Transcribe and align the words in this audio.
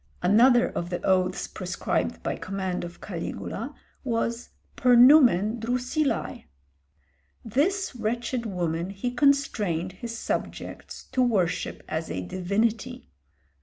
Another 0.23 0.67
of 0.67 0.89
the 0.89 0.99
oaths 1.03 1.45
prescribed 1.45 2.23
by 2.23 2.35
command 2.35 2.83
of 2.83 3.01
Caligula 3.01 3.75
was 4.03 4.49
"per 4.75 4.95
numen 4.95 5.59
Drusillæ." 5.59 6.45
This 7.45 7.95
wretched 7.95 8.47
woman 8.47 8.89
he 8.89 9.11
constrained 9.11 9.91
his 9.91 10.17
subjects 10.17 11.03
to 11.11 11.21
worship 11.21 11.83
as 11.87 12.09
a 12.09 12.19
divinity. 12.21 13.11